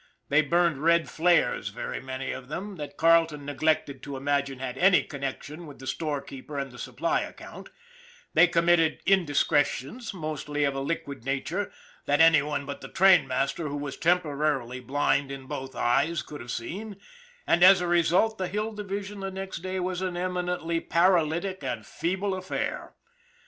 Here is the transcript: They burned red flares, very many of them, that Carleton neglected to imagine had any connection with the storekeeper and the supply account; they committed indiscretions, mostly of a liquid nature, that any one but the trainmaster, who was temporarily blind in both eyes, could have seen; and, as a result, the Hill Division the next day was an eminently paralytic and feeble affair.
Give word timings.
They 0.29 0.41
burned 0.41 0.79
red 0.81 1.07
flares, 1.11 1.69
very 1.69 2.01
many 2.01 2.31
of 2.31 2.47
them, 2.47 2.75
that 2.77 2.97
Carleton 2.97 3.45
neglected 3.45 4.01
to 4.01 4.17
imagine 4.17 4.57
had 4.57 4.75
any 4.75 5.03
connection 5.03 5.67
with 5.67 5.77
the 5.77 5.85
storekeeper 5.85 6.57
and 6.57 6.71
the 6.71 6.79
supply 6.79 7.21
account; 7.21 7.69
they 8.33 8.47
committed 8.47 9.03
indiscretions, 9.05 10.11
mostly 10.11 10.63
of 10.63 10.73
a 10.73 10.79
liquid 10.79 11.23
nature, 11.23 11.71
that 12.05 12.19
any 12.19 12.41
one 12.41 12.65
but 12.65 12.81
the 12.81 12.87
trainmaster, 12.89 13.67
who 13.67 13.77
was 13.77 13.95
temporarily 13.95 14.79
blind 14.79 15.31
in 15.31 15.45
both 15.45 15.75
eyes, 15.75 16.23
could 16.23 16.41
have 16.41 16.49
seen; 16.49 16.97
and, 17.45 17.63
as 17.63 17.79
a 17.79 17.85
result, 17.85 18.39
the 18.39 18.47
Hill 18.47 18.73
Division 18.73 19.19
the 19.19 19.29
next 19.29 19.59
day 19.59 19.79
was 19.79 20.01
an 20.01 20.17
eminently 20.17 20.79
paralytic 20.79 21.63
and 21.63 21.85
feeble 21.85 22.33
affair. 22.33 22.95